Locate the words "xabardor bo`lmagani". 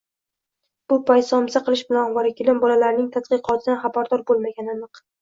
3.87-4.79